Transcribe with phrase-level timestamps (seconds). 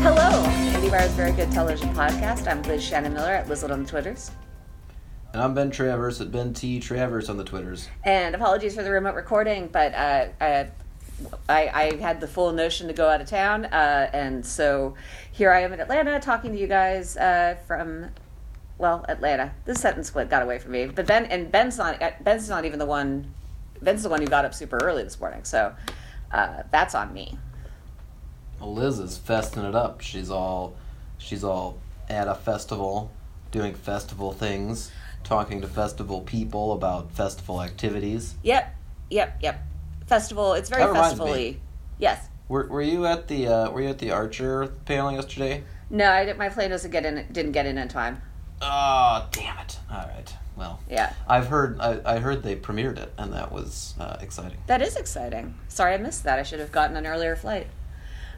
[0.00, 0.44] Hello,
[0.74, 2.46] IndieWire's Very Good Television Podcast.
[2.46, 4.30] I'm Liz Shannon Miller at Lizlet on the Twitters.
[5.32, 7.88] And I'm Ben Travers at Ben T Travers on the Twitters.
[8.04, 10.68] And apologies for the remote recording, but uh, I,
[11.48, 14.94] I, I had the full notion to go out of town, uh, and so
[15.32, 18.10] here I am in Atlanta talking to you guys uh, from,
[18.80, 19.52] well, Atlanta.
[19.66, 22.64] This sentence split got away from me, but Ben and Ben's not uh, Ben's not
[22.64, 23.32] even the one.
[23.82, 25.74] Ben's the one who got up super early this morning, so
[26.32, 27.38] uh, that's on me.
[28.58, 30.00] Well, Liz is festing it up.
[30.00, 30.76] She's all,
[31.16, 31.78] she's all
[32.08, 33.10] at a festival,
[33.50, 34.90] doing festival things,
[35.24, 38.34] talking to festival people about festival activities.
[38.42, 38.74] Yep,
[39.10, 39.62] yep, yep.
[40.06, 40.54] Festival.
[40.54, 41.36] It's very That reminds festival-y.
[41.36, 41.60] me.
[41.98, 42.28] Yes.
[42.48, 45.62] Were, were you at the uh, Were you at the Archer panel yesterday?
[45.88, 47.26] No, I did, my plane doesn't get in.
[47.32, 48.20] Didn't get in in time.
[48.60, 49.78] Oh, damn it!
[49.90, 50.34] All right.
[50.56, 54.58] Well, Yeah, I've heard I, I heard they premiered it, and that was uh, exciting.
[54.66, 55.54] that is exciting.
[55.68, 56.38] Sorry, I missed that.
[56.38, 57.66] I should have gotten an earlier flight.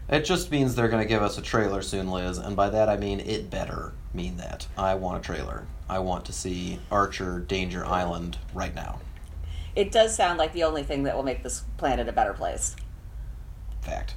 [0.08, 2.88] It just means they're going to give us a trailer soon, Liz, and by that
[2.88, 4.66] I mean it better mean that.
[4.76, 5.66] I want a trailer.
[5.88, 9.00] I want to see Archer Danger Island right now.
[9.74, 12.76] It does sound like the only thing that will make this planet a better place.
[13.80, 14.14] Fact.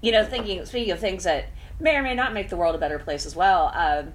[0.00, 1.46] You know, thinking speaking of things that
[1.78, 3.70] may or may not make the world a better place as well.
[3.74, 4.12] Um,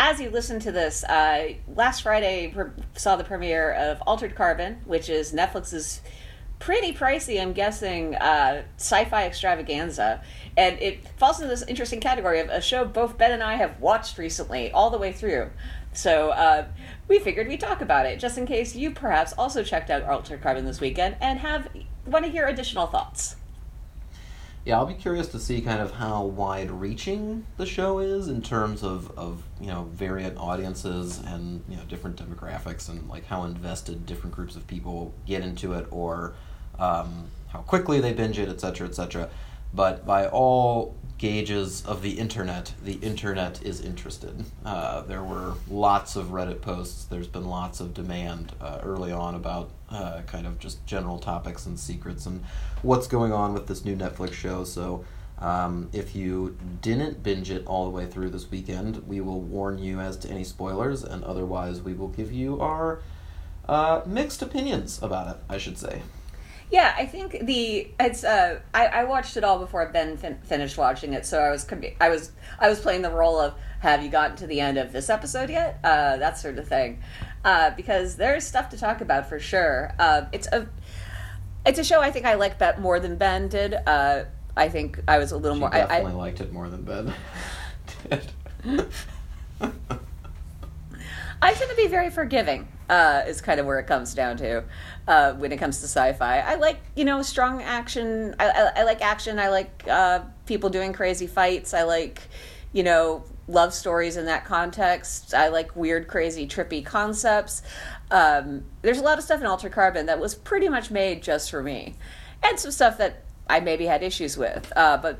[0.00, 4.80] as you listen to this, uh, last Friday pre- saw the premiere of Altered Carbon,
[4.86, 6.00] which is Netflix's
[6.58, 10.22] pretty pricey, I'm guessing, uh, sci-fi extravaganza,
[10.56, 13.78] and it falls into this interesting category of a show both Ben and I have
[13.78, 15.50] watched recently, all the way through.
[15.92, 16.68] So uh,
[17.06, 20.40] we figured we'd talk about it, just in case you perhaps also checked out Altered
[20.40, 21.68] Carbon this weekend and have
[22.06, 23.36] want to hear additional thoughts.
[24.64, 28.42] Yeah, I'll be curious to see kind of how wide reaching the show is in
[28.42, 33.44] terms of, of you know variant audiences and you know different demographics and like how
[33.44, 36.34] invested different groups of people get into it or
[36.78, 39.30] um, how quickly they binge it, etc., etc.
[39.72, 44.42] But by all gauges of the internet, the internet is interested.
[44.64, 47.04] Uh, there were lots of Reddit posts.
[47.04, 51.66] There's been lots of demand uh, early on about uh, kind of just general topics
[51.66, 52.42] and secrets and
[52.80, 54.64] what's going on with this new Netflix show.
[54.64, 55.04] So.
[55.38, 59.78] Um, if you didn't binge it all the way through this weekend, we will warn
[59.78, 63.00] you as to any spoilers, and otherwise, we will give you our
[63.66, 66.02] uh, mixed opinions about it, I should say.
[66.70, 70.78] Yeah, I think the it's uh I, I watched it all before Ben fin- finished
[70.78, 74.04] watching it, so I was com- I was I was playing the role of have
[74.04, 75.80] you gotten to the end of this episode yet?
[75.82, 77.02] Uh, that sort of thing,
[77.44, 79.92] uh, because there's stuff to talk about for sure.
[79.98, 80.68] Uh, it's a
[81.66, 83.74] it's a show I think I like bet more than Ben did.
[83.74, 84.24] Uh,
[84.56, 85.74] I think I was a little She more.
[85.74, 87.14] I, definitely I, liked it more than Ben
[88.10, 88.28] did.
[91.42, 92.68] I tend to be very forgiving.
[92.88, 94.64] Uh, is kind of where it comes down to
[95.10, 96.38] uh, when it comes to sci-fi.
[96.38, 98.36] I like you know strong action.
[98.38, 99.40] I, I, I like action.
[99.40, 101.74] I like uh, people doing crazy fights.
[101.74, 102.22] I like
[102.72, 105.34] you know love stories in that context.
[105.34, 107.62] I like weird, crazy, trippy concepts.
[108.12, 111.50] Um, there's a lot of stuff in Altered Carbon that was pretty much made just
[111.50, 111.96] for me,
[112.44, 114.72] and some stuff that I maybe had issues with.
[114.76, 115.18] Uh, but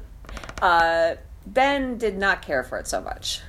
[0.62, 3.42] uh, Ben did not care for it so much.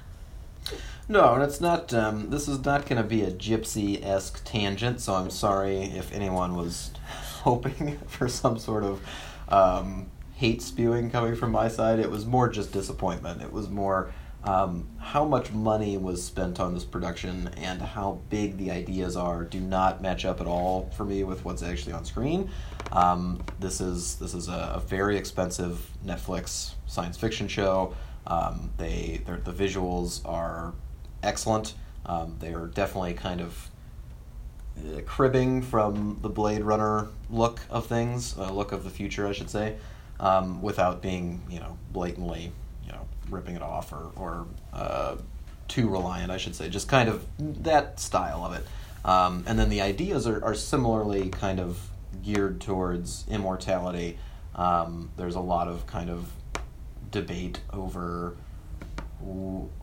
[1.11, 1.93] No, and it's not.
[1.93, 5.01] Um, this is not going to be a gypsy esque tangent.
[5.01, 6.91] So I'm sorry if anyone was
[7.43, 9.01] hoping for some sort of
[9.49, 11.99] um, hate spewing coming from my side.
[11.99, 13.41] It was more just disappointment.
[13.41, 14.13] It was more
[14.45, 19.43] um, how much money was spent on this production and how big the ideas are
[19.43, 22.49] do not match up at all for me with what's actually on screen.
[22.93, 27.95] Um, this is this is a, a very expensive Netflix science fiction show.
[28.27, 30.73] Um, they the visuals are
[31.23, 31.73] excellent.
[32.05, 33.69] Um, they are definitely kind of
[34.77, 39.31] uh, cribbing from the Blade Runner look of things, uh, look of the future, I
[39.31, 39.75] should say,
[40.19, 42.51] um, without being you know blatantly
[42.85, 45.15] you know ripping it off or or uh,
[45.67, 46.69] too reliant, I should say.
[46.69, 48.65] Just kind of that style of it.
[49.03, 51.89] Um, and then the ideas are, are similarly kind of
[52.21, 54.17] geared towards immortality.
[54.55, 56.31] Um, there's a lot of kind of
[57.09, 58.35] debate over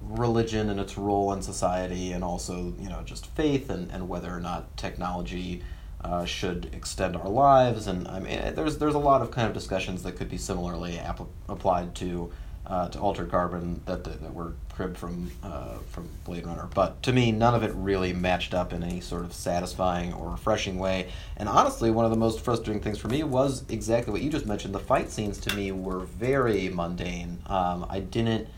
[0.00, 4.35] religion and its role in society, and also you know just faith and, and whether
[4.35, 5.62] or not technology
[6.02, 7.87] uh, should extend our lives.
[7.87, 10.99] And I mean, there's there's a lot of kind of discussions that could be similarly
[10.99, 12.31] app- applied to
[12.67, 16.69] uh, to Altered Carbon that that, that were cribbed from uh, from Blade Runner.
[16.73, 20.31] But to me, none of it really matched up in any sort of satisfying or
[20.31, 21.08] refreshing way.
[21.37, 24.46] And honestly, one of the most frustrating things for me was exactly what you just
[24.46, 24.75] mentioned.
[24.75, 27.43] The fight scenes to me were very mundane.
[27.46, 28.49] Um, I didn't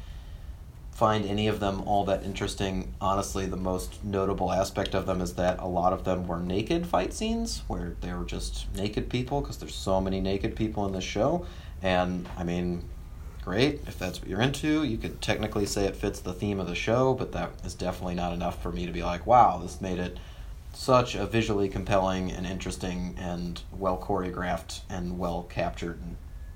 [1.00, 2.92] find any of them all that interesting.
[3.00, 6.86] Honestly, the most notable aspect of them is that a lot of them were naked
[6.86, 10.92] fight scenes where they were just naked people because there's so many naked people in
[10.92, 11.46] this show.
[11.80, 12.84] And I mean,
[13.42, 14.84] great if that's what you're into.
[14.84, 18.16] You could technically say it fits the theme of the show, but that is definitely
[18.16, 20.18] not enough for me to be like, wow, this made it
[20.74, 25.98] such a visually compelling and interesting and well choreographed and well captured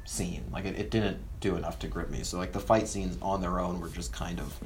[0.04, 0.44] scene.
[0.52, 2.22] Like it, it didn't do enough to grip me.
[2.22, 4.58] So like the fight scenes on their own were just kind of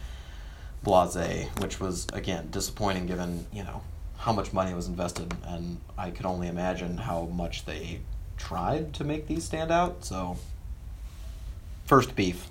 [0.85, 3.83] blasé, which was again disappointing given you know
[4.19, 8.01] how much money was invested, and I could only imagine how much they
[8.37, 10.05] tried to make these stand out.
[10.05, 10.37] So
[11.87, 12.49] first beef.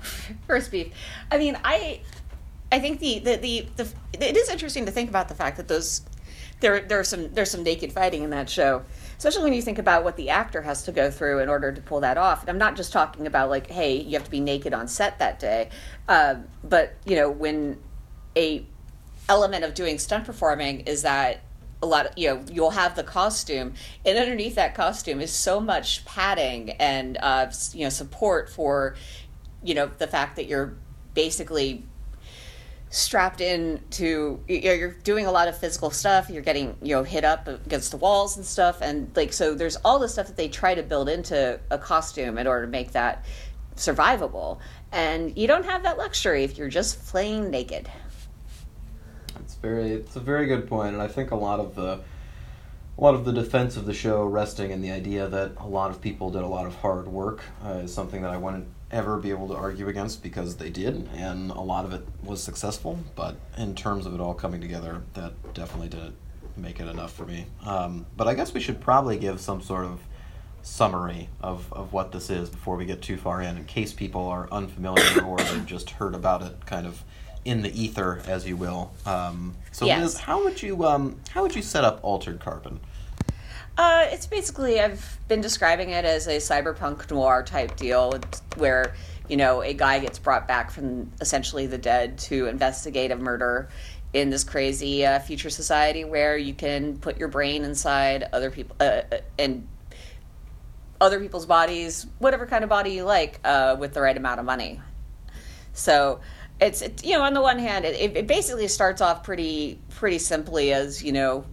[0.46, 0.92] First beef.
[1.30, 2.00] I mean, I
[2.70, 5.68] I think the, the the, the it is interesting to think about the fact that
[5.68, 6.02] those
[6.60, 8.82] there there's some there's some naked fighting in that show
[9.18, 11.80] especially when you think about what the actor has to go through in order to
[11.80, 12.40] pull that off.
[12.42, 15.18] And i'm not just talking about like hey you have to be naked on set
[15.18, 15.70] that day
[16.08, 17.78] uh, but you know when
[18.36, 18.64] a
[19.28, 21.40] element of doing stunt performing is that
[21.82, 23.74] a lot of you know you'll have the costume
[24.04, 28.96] and underneath that costume is so much padding and uh, you know support for
[29.62, 30.74] you know the fact that you're
[31.14, 31.84] basically
[32.96, 36.94] strapped in to you know, you're doing a lot of physical stuff you're getting you
[36.94, 40.26] know hit up against the walls and stuff and like so there's all the stuff
[40.26, 43.24] that they try to build into a costume in order to make that
[43.76, 44.58] survivable.
[44.92, 47.90] And you don't have that luxury if you're just plain naked.
[49.40, 52.00] It's very it's a very good point and i think a lot of the
[52.98, 55.90] a lot of the defense of the show resting in the idea that a lot
[55.90, 59.16] of people did a lot of hard work uh, is something that I wouldn't ever
[59.18, 62.98] be able to argue against because they did, and a lot of it was successful.
[63.14, 66.16] But in terms of it all coming together, that definitely didn't
[66.56, 67.46] make it enough for me.
[67.64, 70.00] Um, but I guess we should probably give some sort of
[70.62, 74.26] summary of, of what this is before we get too far in, in case people
[74.26, 77.02] are unfamiliar or they've just heard about it kind of
[77.44, 78.92] in the ether, as you will.
[79.06, 80.00] Um, so, yes.
[80.00, 82.80] Liz, how would you um, how would you set up Altered Carbon?
[83.76, 88.18] Uh, it's basically I've been describing it as a cyberpunk noir type deal,
[88.56, 88.94] where
[89.28, 93.68] you know a guy gets brought back from essentially the dead to investigate a murder
[94.14, 98.74] in this crazy uh, future society where you can put your brain inside other people
[98.80, 99.68] uh, uh and
[100.98, 104.46] other people's bodies, whatever kind of body you like, uh, with the right amount of
[104.46, 104.80] money.
[105.74, 106.20] So
[106.58, 110.18] it's it, you know on the one hand it, it basically starts off pretty pretty
[110.18, 111.44] simply as you know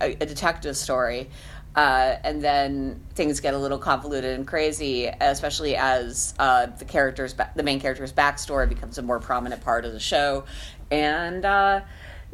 [0.00, 1.28] a, detective story
[1.76, 7.34] uh, and then things get a little convoluted and crazy, especially as uh, the characters,
[7.54, 10.44] the main character's backstory becomes a more prominent part of the show,
[10.90, 11.80] and uh,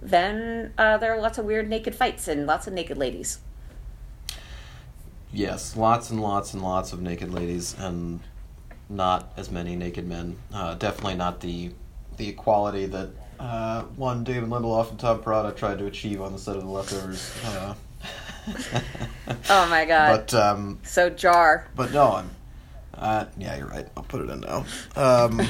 [0.00, 3.40] then uh, there are lots of weird naked fights and lots of naked ladies.
[5.32, 8.20] Yes, lots and lots and lots of naked ladies, and
[8.88, 10.36] not as many naked men.
[10.52, 11.72] Uh, definitely not the
[12.16, 16.38] the equality that uh, one David Lindelof and Tom Perrotta tried to achieve on the
[16.38, 17.32] set of The Leftovers.
[17.44, 17.74] Uh,
[19.50, 20.26] oh my god!
[20.30, 21.68] But um, so jar.
[21.74, 22.30] But no, I'm.
[22.94, 23.86] Uh, yeah, you're right.
[23.96, 24.64] I'll put it in now.
[24.94, 25.40] Um,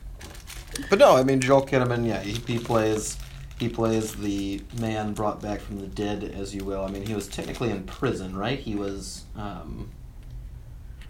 [0.90, 2.06] but no, I mean Joel Kinnaman.
[2.06, 3.18] Yeah, he, he plays
[3.60, 6.82] he plays the man brought back from the dead, as you will.
[6.82, 8.58] I mean, he was technically in prison, right?
[8.58, 9.24] He was.
[9.36, 9.90] Um,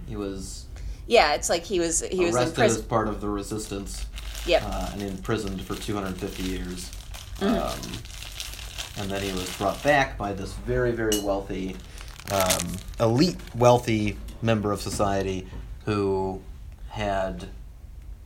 [0.08, 0.66] he was.
[1.06, 4.06] Yeah, it's like he was he was arrested as part of the resistance.
[4.46, 4.62] Yep.
[4.64, 6.90] Uh, and imprisoned for 250 years.
[7.38, 7.54] Mm-hmm.
[7.54, 11.76] Um, and then he was brought back by this very, very wealthy,
[12.32, 15.46] um, elite, wealthy member of society
[15.84, 16.40] who
[16.88, 17.48] had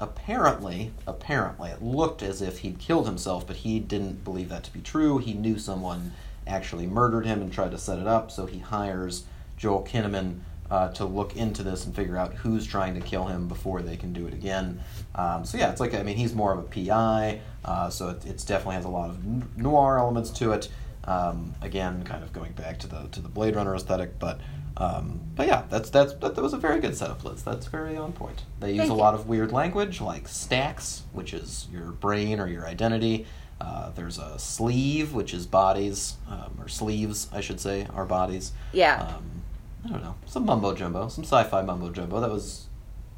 [0.01, 4.73] apparently, apparently, it looked as if he'd killed himself, but he didn't believe that to
[4.73, 5.19] be true.
[5.19, 6.13] He knew someone
[6.47, 9.25] actually murdered him and tried to set it up, so he hires
[9.57, 10.41] Joel Kinnaman
[10.71, 13.97] uh, to look into this and figure out who's trying to kill him before they
[13.97, 14.81] can do it again.
[15.15, 18.25] Um, so yeah, it's like I mean he's more of a PI, uh, so it
[18.27, 20.69] it's definitely has a lot of noir elements to it.
[21.07, 24.41] Um, again, kind of going back to the to the Blade Runner aesthetic, but
[24.77, 27.43] um, but yeah, that's that's that, that, was a very good setup, Liz.
[27.43, 28.43] That's very on point.
[28.61, 29.01] They use Thank a you.
[29.01, 33.27] lot of weird language like stacks, which is your brain or your identity.
[33.61, 38.53] Uh, there's a sleeve, which is bodies, um, or sleeves, I should say, are bodies.
[38.73, 39.15] Yeah.
[39.17, 39.44] Um,
[39.85, 42.69] I don't know, some mumbo jumbo, some sci-fi mumbo jumbo that was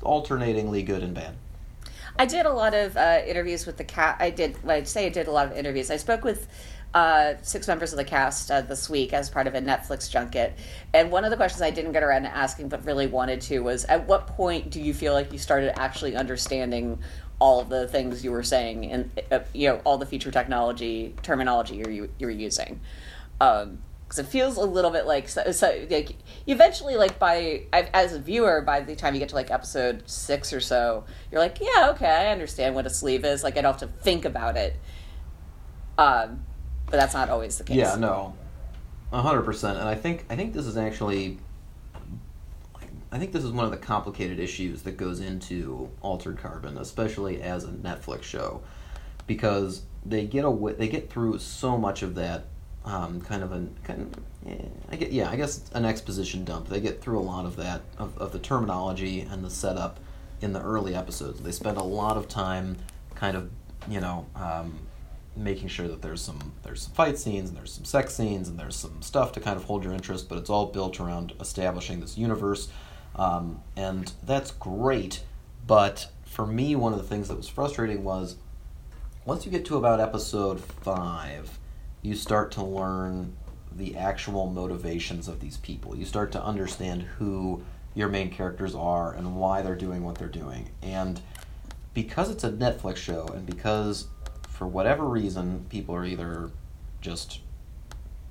[0.02, 1.34] alternatingly good and bad.
[2.18, 4.16] I did a lot of uh, interviews with the cat.
[4.18, 4.56] I did.
[4.66, 5.90] I'd say I did a lot of interviews.
[5.90, 6.48] I spoke with
[6.94, 10.54] uh, six members of the cast uh, this week as part of a Netflix junket.
[10.94, 13.58] And one of the questions I didn't get around to asking, but really wanted to,
[13.60, 16.98] was at what point do you feel like you started actually understanding
[17.38, 21.76] all the things you were saying and uh, you know all the future technology terminology
[21.76, 22.80] you're, you were using?
[23.42, 23.78] Um,
[24.18, 28.60] it feels a little bit like so, so like eventually like by as a viewer
[28.60, 32.08] by the time you get to like episode six or so you're like yeah okay
[32.08, 33.42] i understand what a sleeve is.
[33.42, 34.76] Like i don't have to think about it.
[35.98, 36.44] Um
[36.86, 37.76] but that's not always the case.
[37.76, 38.34] Yeah, no,
[39.12, 39.78] hundred percent.
[39.78, 41.38] And I think I think this is actually,
[43.10, 47.42] I think this is one of the complicated issues that goes into Altered Carbon, especially
[47.42, 48.62] as a Netflix show,
[49.26, 52.46] because they get away, they get through so much of that
[52.86, 56.68] um, kind of an kind of, yeah, I get yeah I guess an exposition dump.
[56.68, 59.98] They get through a lot of that of, of the terminology and the setup
[60.40, 61.40] in the early episodes.
[61.40, 62.76] They spend a lot of time
[63.14, 63.50] kind of
[63.88, 64.78] you know um,
[65.36, 68.58] making sure that there's some there's some fight scenes and there's some sex scenes and
[68.58, 72.00] there's some stuff to kind of hold your interest, but it's all built around establishing
[72.00, 72.68] this universe,
[73.16, 75.22] um, and that's great.
[75.66, 78.36] But for me, one of the things that was frustrating was
[79.24, 81.58] once you get to about episode five,
[82.06, 83.36] you start to learn
[83.72, 85.96] the actual motivations of these people.
[85.96, 87.62] You start to understand who
[87.94, 90.70] your main characters are and why they're doing what they're doing.
[90.82, 91.20] And
[91.94, 94.06] because it's a Netflix show and because
[94.48, 96.50] for whatever reason people are either
[97.00, 97.40] just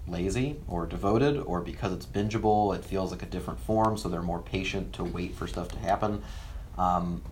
[0.08, 4.22] lazy or devoted or because it's bingeable it feels like a different form so they're
[4.22, 6.22] more patient to wait for stuff to happen
[6.77, 7.24] um,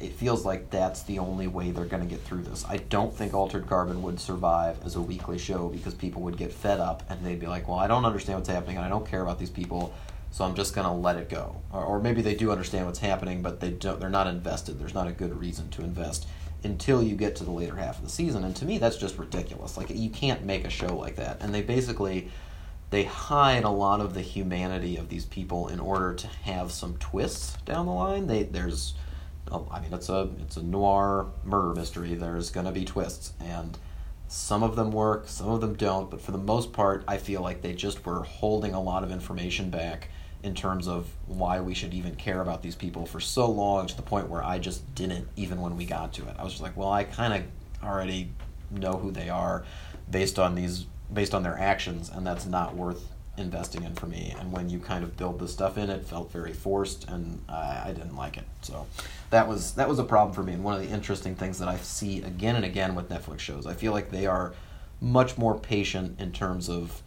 [0.00, 3.14] it feels like that's the only way they're going to get through this i don't
[3.14, 7.02] think altered carbon would survive as a weekly show because people would get fed up
[7.08, 9.38] and they'd be like well i don't understand what's happening and i don't care about
[9.38, 9.94] these people
[10.30, 13.00] so i'm just going to let it go or, or maybe they do understand what's
[13.00, 16.26] happening but they don't they're not invested there's not a good reason to invest
[16.64, 18.44] until you get to the later half of the season.
[18.44, 19.76] And to me, that's just ridiculous.
[19.76, 21.40] Like you can't make a show like that.
[21.40, 22.28] And they basically
[22.90, 26.96] they hide a lot of the humanity of these people in order to have some
[26.98, 28.26] twists down the line.
[28.26, 28.94] They there's
[29.50, 32.14] oh, I mean it's a it's a noir murder mystery.
[32.14, 33.78] There's to be twists and
[34.28, 37.42] some of them work, some of them don't, but for the most part, I feel
[37.42, 40.08] like they just were holding a lot of information back
[40.44, 43.96] in terms of why we should even care about these people for so long to
[43.96, 46.36] the point where I just didn't even when we got to it.
[46.38, 47.42] I was just like, well, I kind of
[47.86, 48.30] already
[48.70, 49.64] know who they are
[50.08, 53.04] based on these based on their actions and that's not worth
[53.40, 54.34] investing in for me.
[54.38, 57.82] And when you kind of build this stuff in it felt very forced and I,
[57.86, 58.44] I didn't like it.
[58.62, 58.86] So
[59.30, 60.52] that was that was a problem for me.
[60.52, 63.66] And one of the interesting things that i see again and again with netflix shows
[63.66, 64.52] i feel like they are
[65.00, 67.02] much more patient in terms of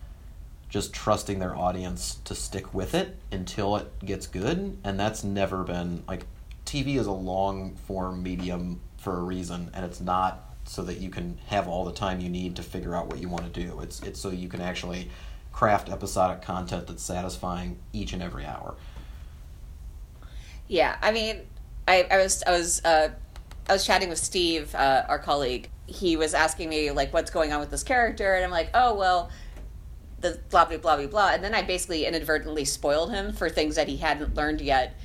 [0.74, 4.76] just trusting their audience to stick with it until it gets good.
[4.84, 6.26] And that's never been like
[6.66, 11.10] tv is a long form medium for a reason and it's not so that you
[11.10, 13.82] can have all the time you need to figure out what you want to do.
[13.82, 15.10] It's it's so you can actually
[15.54, 18.76] craft episodic content that's satisfying each and every hour.
[20.68, 21.42] Yeah i mean
[21.88, 23.10] i, I was i was uh,
[23.70, 25.70] i was chatting with steve uh, our colleague.
[25.86, 28.96] He was asking me like what's going on with this character and i'm like oh
[28.96, 29.30] well
[30.22, 31.30] the blah blah blah blah blah.
[31.34, 34.96] And then i basically inadvertently spoiled him for things that he hadn't learned yet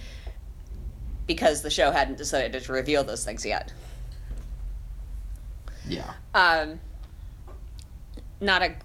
[1.27, 3.73] because the show hadn't decided to reveal those things yet.
[5.87, 6.15] Yeah.
[6.35, 6.81] Um
[8.41, 8.77] not a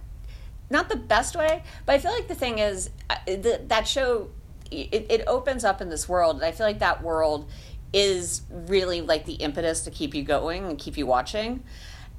[0.69, 4.29] not the best way but i feel like the thing is uh, that show
[4.71, 7.49] it, it opens up in this world and i feel like that world
[7.93, 11.63] is really like the impetus to keep you going and keep you watching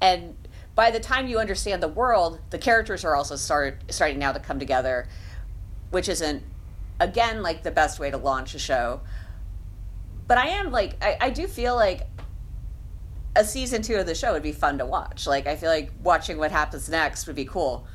[0.01, 0.37] and
[0.75, 4.41] by the time you understand the world, the characters are also start starting now to
[4.41, 5.09] come together,
[5.91, 6.43] which isn't
[7.01, 9.01] again like the best way to launch a show.
[10.27, 12.07] But I am like I, I do feel like
[13.37, 15.27] a season two of the show would be fun to watch.
[15.27, 17.87] Like I feel like watching what happens next would be cool.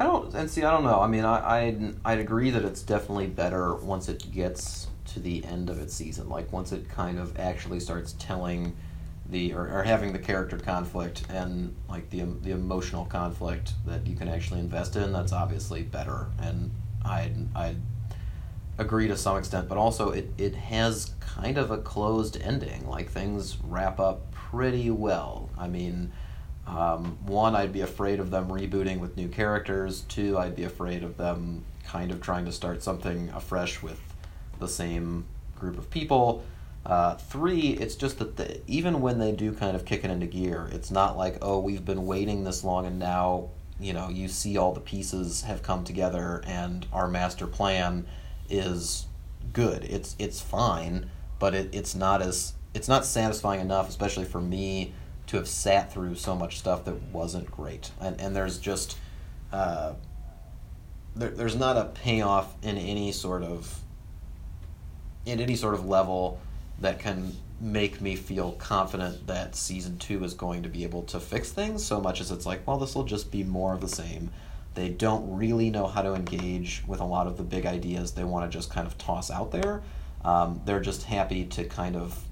[0.00, 0.64] I don't and see.
[0.64, 0.98] I don't know.
[1.00, 5.44] I mean, I I'd, I'd agree that it's definitely better once it gets to the
[5.44, 6.30] end of its season.
[6.30, 8.74] Like once it kind of actually starts telling
[9.28, 14.16] the or, or having the character conflict and like the the emotional conflict that you
[14.16, 15.12] can actually invest in.
[15.12, 16.70] That's obviously better, and
[17.04, 17.76] I I
[18.78, 22.88] agree to some extent, but also it it has kind of a closed ending.
[22.88, 25.50] Like things wrap up pretty well.
[25.58, 26.12] I mean.
[26.66, 30.02] Um, one, I'd be afraid of them rebooting with new characters.
[30.02, 34.00] Two, I'd be afraid of them kind of trying to start something afresh with
[34.58, 35.24] the same
[35.58, 36.44] group of people.
[36.86, 40.26] Uh, three, it's just that the, even when they do kind of kick it into
[40.26, 43.48] gear, it's not like, oh, we've been waiting this long and now,
[43.78, 48.06] you know, you see all the pieces have come together and our master plan
[48.48, 49.06] is
[49.52, 49.84] good.
[49.84, 54.92] It's it's fine, but it, it's not as it's not satisfying enough, especially for me,
[55.30, 57.92] to have sat through so much stuff that wasn't great.
[58.00, 58.98] And and there's just
[59.52, 59.92] uh,
[61.14, 63.78] there, there's not a payoff in any sort of
[65.24, 66.40] in any sort of level
[66.80, 71.20] that can make me feel confident that season two is going to be able to
[71.20, 73.88] fix things so much as it's like, well, this will just be more of the
[73.88, 74.30] same.
[74.74, 78.24] They don't really know how to engage with a lot of the big ideas they
[78.24, 79.82] want to just kind of toss out there.
[80.24, 82.24] Um, they're just happy to kind of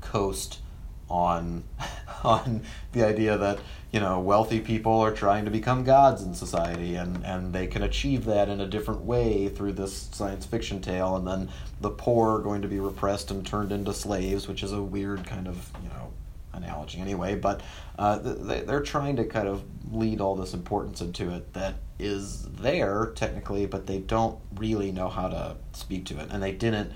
[0.00, 0.60] coast
[1.08, 1.64] on
[2.34, 2.62] on
[2.92, 3.58] the idea that
[3.92, 7.82] you know wealthy people are trying to become gods in society and and they can
[7.82, 11.48] achieve that in a different way through this science fiction tale and then
[11.80, 15.24] the poor are going to be repressed and turned into slaves which is a weird
[15.26, 16.12] kind of you know
[16.54, 17.60] analogy anyway but
[17.98, 19.62] uh, they, they're trying to kind of
[19.92, 25.08] lead all this importance into it that is there technically but they don't really know
[25.08, 26.90] how to speak to it and they didn't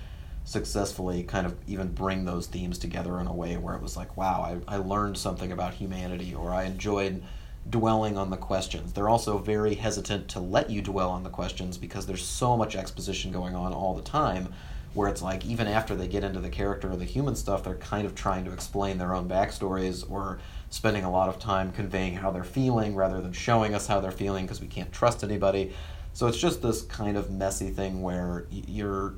[0.49, 4.17] successfully kind of even bring those themes together in a way where it was like,
[4.17, 7.23] wow, I, I learned something about humanity, or I enjoyed
[7.69, 8.95] dwelling on the questions.
[8.95, 12.77] They're also very hesitant to let you dwell on the questions because there's so much
[12.77, 14.55] exposition going on all the time
[14.95, 17.75] where it's like even after they get into the character or the human stuff, they're
[17.75, 20.39] kind of trying to explain their own backstories or
[20.71, 24.11] spending a lot of time conveying how they're feeling rather than showing us how they're
[24.11, 25.75] feeling because we can't trust anybody.
[26.15, 29.17] So it's just this kind of messy thing where you're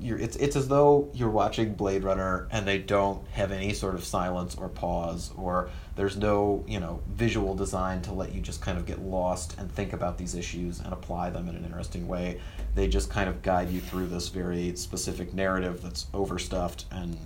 [0.00, 3.94] you're it's it's as though you're watching Blade Runner and they don't have any sort
[3.94, 8.60] of silence or pause or there's no you know visual design to let you just
[8.60, 12.08] kind of get lost and think about these issues and apply them in an interesting
[12.08, 12.40] way.
[12.74, 17.16] They just kind of guide you through this very specific narrative that's overstuffed and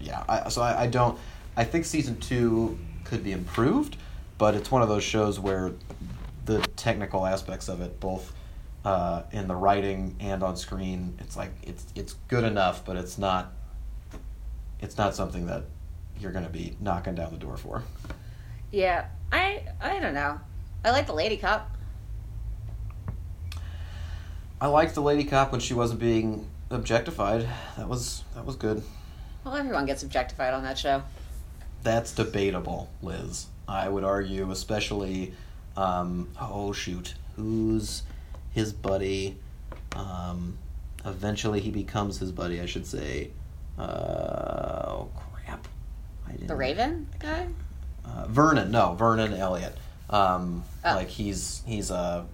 [0.00, 0.24] yeah.
[0.28, 1.18] I, so I, I don't.
[1.56, 3.96] I think season two could be improved,
[4.38, 5.72] but it's one of those shows where
[6.44, 8.32] the technical aspects of it both
[8.84, 11.16] uh, in the writing and on screen.
[11.20, 13.52] It's like it's it's good enough, but it's not
[14.80, 15.64] it's not something that
[16.20, 17.82] you're going to be knocking down the door for.
[18.70, 20.40] Yeah, I I don't know.
[20.84, 21.70] I like the lady cop.
[24.60, 27.48] I liked the lady cop when she wasn't being objectified.
[27.76, 28.82] That was that was good.
[29.44, 31.02] Well, everyone gets objectified on that show.
[31.82, 33.46] That's debatable, Liz.
[33.66, 35.34] I would argue, especially.
[35.76, 38.02] Um, oh shoot, who's
[38.58, 39.36] his buddy.
[39.94, 40.58] Um,
[41.04, 42.60] eventually, he becomes his buddy.
[42.60, 43.30] I should say.
[43.78, 45.68] Uh, oh crap!
[46.26, 46.48] I didn't.
[46.48, 47.46] The Raven guy.
[48.04, 49.76] Uh, Vernon, no, Vernon Elliot.
[50.10, 50.94] Um, oh.
[50.94, 52.24] Like he's he's uh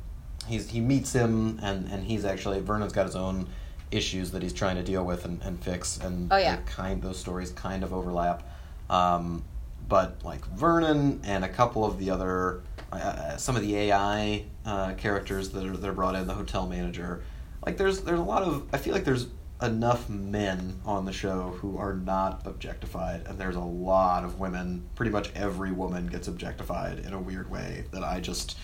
[0.46, 3.46] he's he meets him and and he's actually Vernon's got his own
[3.90, 6.56] issues that he's trying to deal with and, and fix and oh, yeah.
[6.66, 8.42] kind those stories kind of overlap.
[8.88, 9.44] Um,
[9.88, 14.94] but like Vernon and a couple of the other uh, some of the AI uh,
[14.94, 17.22] characters that are that are brought in, the hotel manager.
[17.64, 19.26] Like there's there's a lot of I feel like there's
[19.62, 24.84] enough men on the show who are not objectified, and there's a lot of women.
[24.94, 28.58] Pretty much every woman gets objectified in a weird way that I just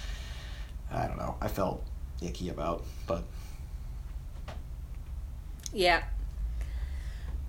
[0.90, 1.36] I don't know.
[1.40, 1.84] I felt
[2.22, 3.24] icky about, but
[5.72, 6.02] yeah,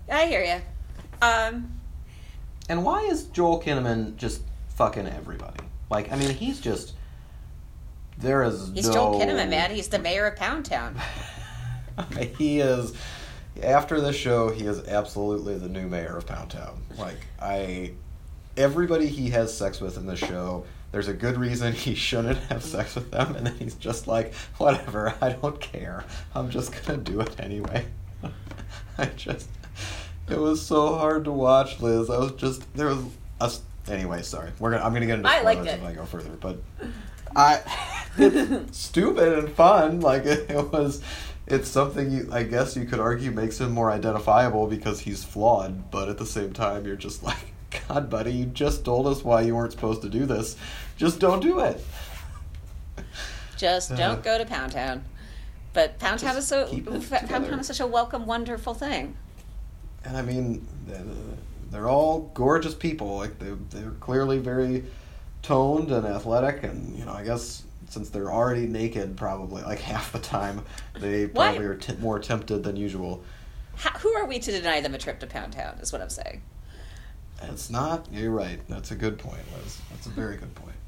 [0.09, 0.61] I hear you.
[1.21, 1.80] Um,
[2.69, 5.63] and why is Joel Kinnaman just fucking everybody?
[5.89, 6.93] Like, I mean, he's just
[8.17, 8.93] there is he's no...
[8.93, 9.71] Joel Kinnaman, man.
[9.71, 10.95] He's the mayor of Pound Town.
[12.37, 12.93] he is.
[13.61, 16.81] After this show, he is absolutely the new mayor of Pound Town.
[16.97, 17.93] Like I,
[18.55, 22.63] everybody he has sex with in the show, there's a good reason he shouldn't have
[22.63, 26.05] sex with them, and then he's just like, whatever, I don't care.
[26.35, 27.85] I'm just gonna do it anyway.
[28.97, 29.49] I just,
[30.31, 32.09] it was so hard to watch, Liz.
[32.09, 33.03] I was just there was
[33.39, 33.51] a
[33.91, 34.51] anyway, sorry.
[34.59, 36.57] We're gonna I'm gonna get into spoilers I if I go further, but
[37.35, 37.61] I
[38.17, 39.99] it's stupid and fun.
[40.01, 41.01] Like it, it, was
[41.47, 45.91] it's something you I guess you could argue makes him more identifiable because he's flawed,
[45.91, 47.53] but at the same time you're just like,
[47.87, 50.55] God buddy, you just told us why you weren't supposed to do this.
[50.97, 51.83] Just don't do it.
[53.57, 55.03] Just uh, don't go to Pound Town.
[55.73, 59.15] But Pound Town is so Pound Town is such a welcome, wonderful thing.
[60.03, 60.67] And I mean,
[61.71, 63.17] they're all gorgeous people.
[63.17, 64.85] Like they they're clearly very
[65.41, 70.11] toned and athletic, and you know I guess since they're already naked, probably like half
[70.11, 70.63] the time,
[70.99, 73.23] they probably are t- more tempted than usual.
[73.75, 75.77] How, who are we to deny them a trip to Pound Town?
[75.81, 76.41] Is what I'm saying.
[77.43, 78.07] It's not.
[78.11, 78.59] You're right.
[78.69, 79.81] That's a good point, Liz.
[79.89, 80.75] That's a very good point.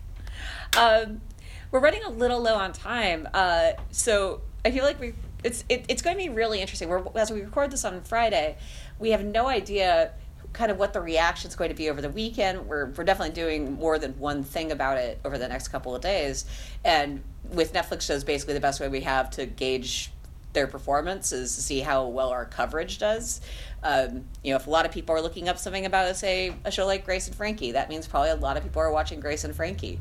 [0.76, 1.22] Um,
[1.70, 5.14] we're running a little low on time, uh, so I feel like we.
[5.44, 6.90] It's it, it's going to be really interesting.
[6.90, 8.58] We're, as we record this on Friday,
[9.00, 10.12] we have no idea
[10.54, 12.68] kind of what the reaction is going to be over the weekend.
[12.68, 16.02] We're, we're definitely doing more than one thing about it over the next couple of
[16.02, 16.46] days.
[16.86, 20.12] And with Netflix shows, basically the best way we have to gauge
[20.54, 23.42] their performance is to see how well our coverage does.
[23.82, 26.72] Um, you know, if a lot of people are looking up something about, say, a
[26.72, 29.44] show like Grace and Frankie, that means probably a lot of people are watching Grace
[29.44, 30.00] and Frankie.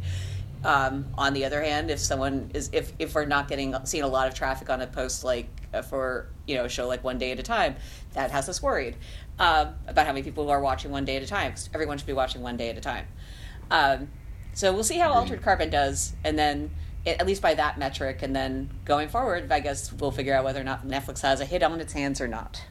[0.65, 4.09] Um, on the other hand, if someone is, if, if we're not getting, seeing a
[4.09, 7.19] lot of traffic on a post like uh, for you know a show like One
[7.19, 7.77] Day at a Time.
[8.13, 8.97] That has us worried
[9.39, 11.53] um, about how many people are watching one day at a time.
[11.53, 13.07] 'cause everyone should be watching one day at a time.
[13.71, 14.09] Um,
[14.53, 15.13] so we'll see how.
[15.13, 16.71] Altered Carbon does, and then
[17.05, 20.45] it, at least by that metric, and then going forward, I guess we'll figure out
[20.45, 22.63] whether or not Netflix has a hit on its hands or not.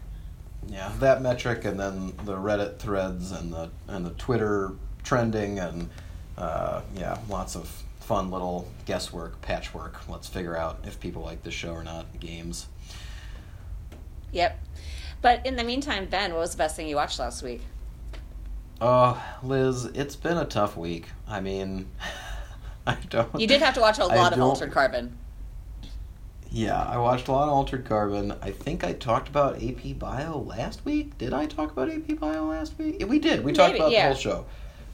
[0.68, 4.74] Yeah, that metric, and then the Reddit threads, and the and the Twitter
[5.04, 5.90] trending, and
[6.42, 7.68] uh, yeah, lots of
[8.00, 10.10] fun little guesswork, patchwork.
[10.10, 12.20] Let's figure out if people like this show or not.
[12.20, 12.68] Games.
[14.32, 14.60] Yep.
[15.22, 17.62] But in the meantime, Ben, what was the best thing you watched last week?
[18.82, 21.10] Oh, Liz, it's been a tough week.
[21.28, 21.88] I mean,
[22.88, 23.40] I don't.
[23.40, 25.18] You did have to watch a lot of don't- Altered Carbon.
[26.54, 28.34] Yeah, I watched a lot of Altered Carbon.
[28.42, 31.18] I think I talked about AP Bio last week.
[31.18, 33.06] Did I talk about AP Bio last week?
[33.08, 33.46] We did.
[33.46, 34.10] We talked Maybe, about yeah.
[34.10, 34.46] the whole show.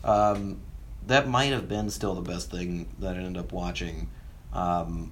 [0.03, 0.59] Um,
[1.07, 4.09] that might have been still the best thing that I ended up watching.
[4.53, 5.11] Um,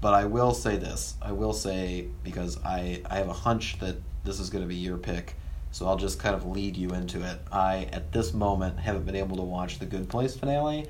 [0.00, 1.14] but I will say this.
[1.22, 4.76] I will say because I I have a hunch that this is going to be
[4.76, 5.34] your pick.
[5.72, 7.38] So I'll just kind of lead you into it.
[7.52, 10.86] I at this moment haven't been able to watch the Good Place finale,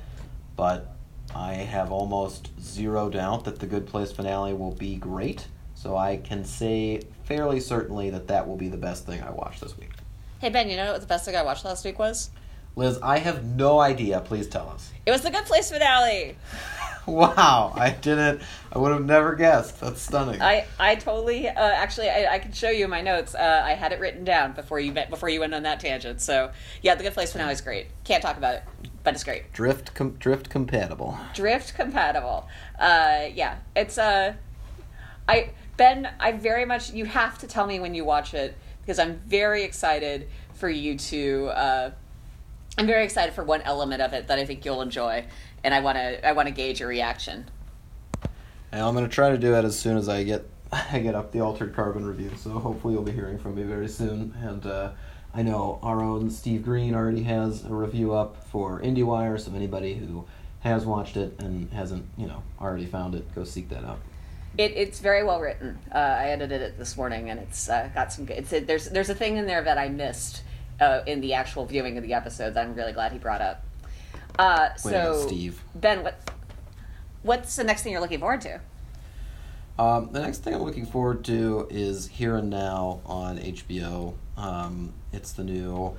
[0.55, 0.97] but
[1.35, 5.47] I have almost zero doubt that the Good Place finale will be great.
[5.75, 9.61] So I can say fairly certainly that that will be the best thing I watched
[9.61, 9.91] this week.
[10.39, 12.31] Hey Ben, you know what the best thing I watched last week was?
[12.77, 14.21] Liz, I have no idea.
[14.21, 14.93] Please tell us.
[15.07, 16.37] It was the Good Place finale.
[17.07, 18.43] Wow, I didn't.
[18.73, 19.81] I would have never guessed.
[19.81, 20.43] That's stunning.
[20.43, 23.33] I, I totally uh, actually I, I can show you my notes.
[23.33, 26.21] Uh, I had it written down before you met, before you went on that tangent.
[26.21, 26.51] So
[26.83, 27.87] yeah, the Good Place finale is great.
[28.03, 28.65] Can't talk about it,
[29.05, 29.53] but it's great.
[29.53, 31.17] drift, com- drift compatible.
[31.33, 32.49] Drift compatible.
[32.77, 34.35] Uh, yeah, it's uh,
[35.29, 36.11] I Ben.
[36.19, 36.93] I very much.
[36.93, 40.99] You have to tell me when you watch it because I'm very excited for you
[40.99, 41.47] to.
[41.55, 41.91] Uh,
[42.79, 45.25] I'm very excited for one element of it that I think you'll enjoy,
[45.65, 46.27] and I want to.
[46.27, 47.47] I want to gauge your reaction.
[48.73, 51.33] And I'm gonna try to do it as soon as I get I get up
[51.33, 52.31] the altered carbon review.
[52.37, 54.35] So hopefully you'll be hearing from me very soon.
[54.43, 54.91] And uh,
[55.35, 59.41] I know our own Steve Greene already has a review up for IndieWire.
[59.41, 60.27] So anybody who
[60.61, 64.01] has watched it and hasn't, you know, already found it, go seek that out.
[64.59, 65.79] It, it's very well written.
[65.95, 68.39] Uh, I edited it this morning, and it's uh, got some good.
[68.39, 70.43] It's a, there's there's a thing in there that I missed
[70.81, 73.65] uh, in the actual viewing of the episode that I'm really glad he brought up.
[74.39, 75.62] Uh, Way to go, so Steve.
[75.75, 76.31] Ben, what
[77.23, 78.61] what's the next thing you're looking forward to?
[79.79, 84.15] Um, the next thing I'm looking forward to is Here and Now on HBO.
[84.37, 85.97] Um, it's the new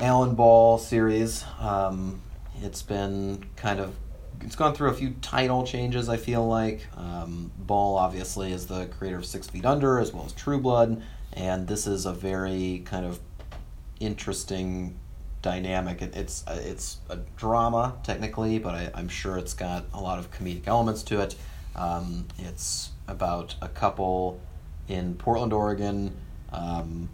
[0.00, 1.44] Alan Ball series.
[1.60, 2.20] Um,
[2.62, 3.94] it's been kind of
[4.40, 6.08] it's gone through a few title changes.
[6.08, 10.24] I feel like um, Ball obviously is the creator of Six Feet Under as well
[10.24, 13.20] as True Blood, and this is a very kind of
[14.00, 14.98] interesting
[15.42, 16.02] dynamic.
[16.02, 20.18] It, it's uh, it's a drama technically, but I, I'm sure it's got a lot
[20.18, 21.36] of comedic elements to it.
[21.76, 24.40] Um, it's about a couple
[24.88, 26.14] in Portland, Oregon,
[26.52, 27.08] um,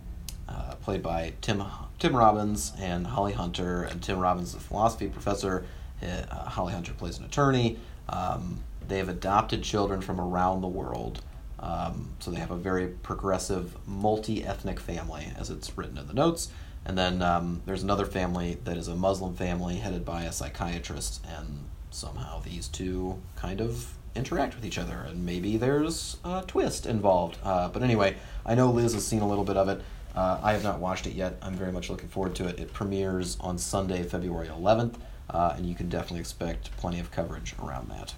[0.48, 1.62] uh, played by Tim
[1.98, 3.84] Tim Robbins and Holly Hunter.
[3.84, 5.66] And Tim Robbins is a philosophy professor.
[6.02, 7.78] Uh, Holly Hunter plays an attorney.
[8.08, 11.22] Um, they have adopted children from around the world.
[11.60, 16.50] Um, so they have a very progressive, multi-ethnic family, as it's written in the notes.
[16.86, 21.24] And then um, there's another family that is a Muslim family headed by a psychiatrist,
[21.26, 26.86] and somehow these two kind of interact with each other, and maybe there's a twist
[26.86, 27.38] involved.
[27.42, 29.80] Uh, but anyway, I know Liz has seen a little bit of it.
[30.14, 31.36] Uh, I have not watched it yet.
[31.42, 32.60] I'm very much looking forward to it.
[32.60, 34.94] It premieres on Sunday, February 11th,
[35.30, 38.14] uh, and you can definitely expect plenty of coverage around that.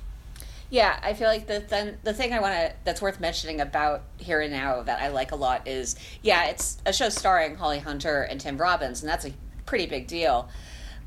[0.68, 4.02] Yeah, I feel like the then the thing I want to that's worth mentioning about
[4.18, 7.78] Here and Now that I like a lot is yeah, it's a show starring Holly
[7.78, 9.32] Hunter and Tim Robbins, and that's a
[9.64, 10.48] pretty big deal.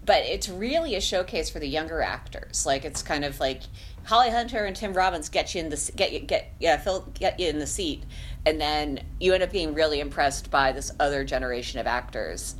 [0.05, 2.65] But it's really a showcase for the younger actors.
[2.65, 3.63] Like it's kind of like
[4.05, 7.39] Holly Hunter and Tim Robbins get you in the get you get yeah Phil get
[7.39, 8.05] you in the seat,
[8.45, 12.55] and then you end up being really impressed by this other generation of actors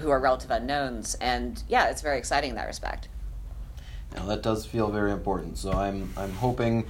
[0.00, 3.08] who are relative unknowns, and yeah, it's very exciting in that respect.
[4.14, 5.58] Now that does feel very important.
[5.58, 6.86] So I'm I'm hoping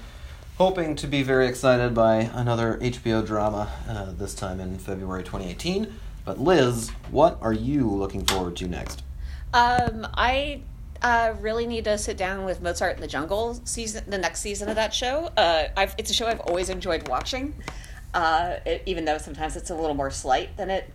[0.59, 5.93] hoping to be very excited by another HBO drama uh, this time in February 2018.
[6.25, 9.03] But Liz, what are you looking forward to next?
[9.53, 10.63] Um, I
[11.03, 14.69] uh, really need to sit down with Mozart in the Jungle season, the next season
[14.69, 15.31] of that show.
[15.37, 15.67] Uh,
[15.99, 17.55] it's a show I've always enjoyed watching,
[18.15, 20.91] uh, it, even though sometimes it's a little more slight than it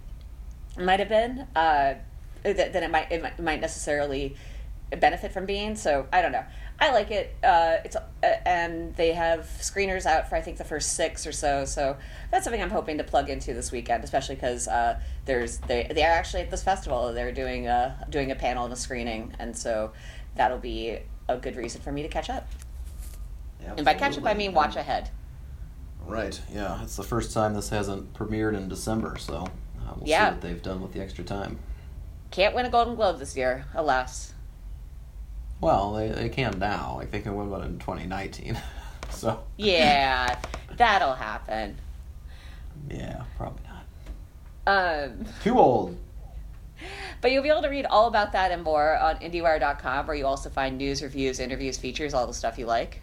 [0.78, 1.94] might have been, uh,
[2.44, 4.36] th- than it might, it might it might necessarily
[4.97, 5.75] benefit from being.
[5.75, 6.43] So I don't know.
[6.82, 7.36] I like it.
[7.43, 8.02] Uh, it's uh,
[8.45, 11.65] and they have screeners out for I think the first six or so.
[11.65, 11.97] So
[12.32, 16.04] that's something I'm hoping to plug into this weekend, especially because uh, there's they they
[16.04, 17.12] are actually at this festival.
[17.13, 19.91] They're doing a doing a panel and a screening, and so
[20.36, 22.47] that'll be a good reason for me to catch up.
[23.65, 25.10] And by catch up, I mean watch ahead.
[26.06, 26.39] Right.
[26.52, 30.30] Yeah, it's the first time this hasn't premiered in December, so uh, we'll Yeah.
[30.30, 31.60] see what they've done with the extra time.
[32.32, 34.34] Can't win a Golden Globe this year, alas.
[35.62, 36.95] Well, they, they can now.
[36.98, 38.58] Like they can win one in 2019.
[39.10, 40.39] so Yeah,
[40.78, 41.78] that'll happen.
[42.89, 45.04] yeah, probably not.
[45.06, 45.98] Um, Too old.
[47.22, 50.26] but you'll be able to read all about that and more on IndieWire.com, where you
[50.26, 53.02] also find news, reviews, interviews, features, all the stuff you like.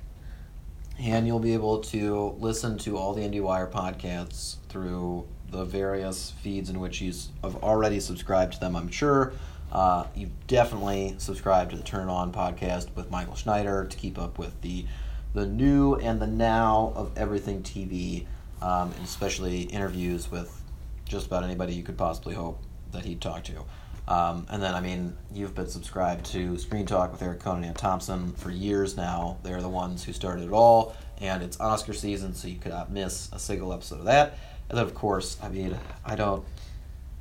[0.98, 6.70] And you'll be able to listen to all the IndieWire podcasts through the various feeds
[6.70, 9.32] in which you have already subscribed to them, I'm sure.
[9.72, 14.38] Uh, you've definitely subscribed to the Turn On podcast with Michael Schneider to keep up
[14.38, 14.86] with the
[15.34, 18.26] the new and the now of everything TV,
[18.62, 20.62] um, and especially interviews with
[21.04, 23.64] just about anybody you could possibly hope that he'd talk to.
[24.08, 27.66] Um, and then, I mean, you've been subscribed to Screen Talk with Eric Kohn and
[27.66, 29.38] Anne Thompson for years now.
[29.42, 32.90] They're the ones who started it all, and it's Oscar season, so you could not
[32.90, 34.38] miss a single episode of that.
[34.68, 36.44] And then, of course, I mean, I don't,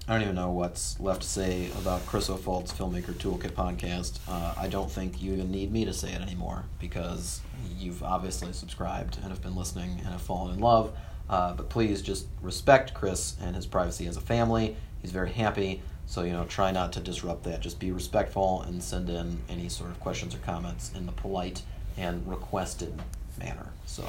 [0.07, 4.19] I don't even know what's left to say about Chris O'Falt's Filmmaker Toolkit podcast.
[4.27, 7.41] Uh, I don't think you even need me to say it anymore because
[7.79, 10.95] you've obviously subscribed and have been listening and have fallen in love.
[11.27, 14.77] Uh, but please just respect Chris and his privacy as a family.
[15.01, 17.61] He's very happy, so you know, try not to disrupt that.
[17.61, 21.63] Just be respectful and send in any sort of questions or comments in the polite
[21.97, 22.93] and requested
[23.39, 23.69] manner.
[23.87, 24.05] So,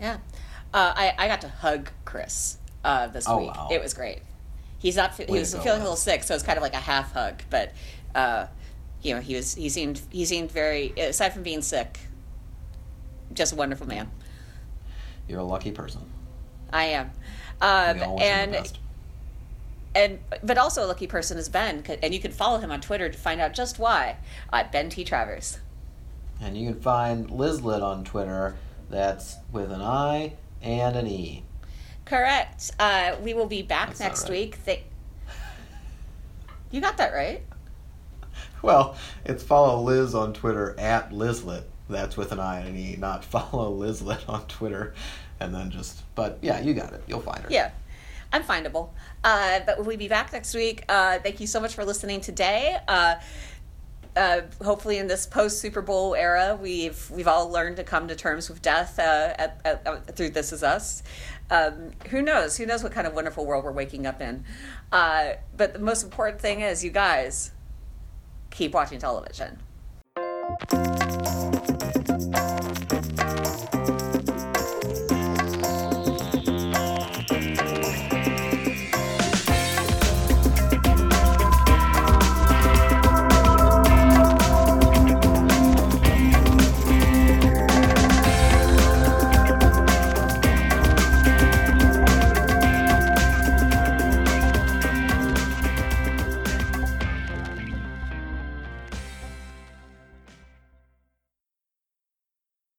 [0.00, 0.16] Yeah.
[0.72, 3.54] Uh, I, I got to hug Chris uh, this Oh, week.
[3.54, 3.68] wow.
[3.70, 4.20] It was great.
[4.78, 5.14] He's not.
[5.16, 7.42] He was feeling a little sick, so it's kind of like a half hug.
[7.50, 7.72] But
[8.14, 8.46] uh,
[9.02, 9.54] you know, he was.
[9.54, 10.00] He seemed.
[10.10, 10.92] He seemed very.
[10.96, 11.98] Aside from being sick,
[13.32, 14.10] just a wonderful man.
[15.28, 16.02] you're a lucky person.
[16.72, 17.10] I am.
[17.60, 18.78] Um, We all wish the and
[19.94, 23.08] and but also a lucky person is Ben, and you can follow him on Twitter
[23.08, 24.16] to find out just why
[24.52, 25.58] at Ben T Travers.
[26.40, 28.56] And you can find Lizlet on Twitter.
[28.90, 31.44] That's with an I and an E.
[32.06, 32.70] Correct.
[32.78, 34.30] Uh, we will be back That's next right.
[34.30, 34.64] week.
[34.64, 34.82] Th-
[36.70, 37.42] you got that right.
[38.62, 41.64] Well, it's follow Liz on Twitter at Lizlet.
[41.88, 44.94] That's with an I and an E, not follow Lizlet on Twitter.
[45.40, 47.02] And then just, but yeah, you got it.
[47.06, 47.48] You'll find her.
[47.50, 47.70] Yeah,
[48.32, 48.90] I'm findable.
[49.22, 50.84] Uh, but we'll be back next week.
[50.88, 52.78] Uh, thank you so much for listening today.
[52.88, 53.16] Uh,
[54.16, 58.16] uh, hopefully, in this post Super Bowl era, we've we've all learned to come to
[58.16, 61.02] terms with death uh, at, at, at, through This Is Us.
[61.50, 62.56] Um, who knows?
[62.56, 64.44] Who knows what kind of wonderful world we're waking up in?
[64.90, 67.52] Uh, but the most important thing is, you guys
[68.50, 69.58] keep watching television.